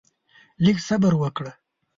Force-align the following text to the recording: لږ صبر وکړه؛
لږ 0.63 0.77
صبر 0.87 1.13
وکړه؛ 1.21 1.51